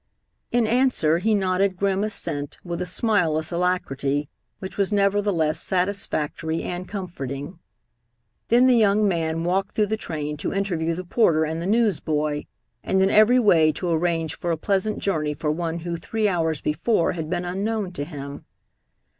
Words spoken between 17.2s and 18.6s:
been unknown to him.